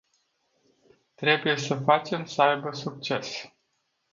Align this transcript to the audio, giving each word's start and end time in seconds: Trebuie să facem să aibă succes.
Trebuie 1.15 1.57
să 1.57 1.75
facem 1.75 2.25
să 2.25 2.41
aibă 2.41 2.71
succes. 2.71 3.51